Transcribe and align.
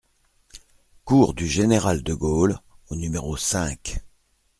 Cours 1.05 1.35
du 1.35 1.45
Général 1.47 2.01
de 2.01 2.15
Gaulle 2.15 2.57
au 2.89 2.95
numéro 2.95 3.37
cinq 3.37 3.99